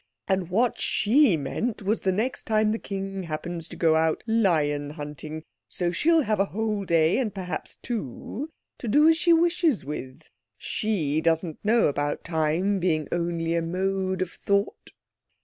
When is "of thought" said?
14.23-14.89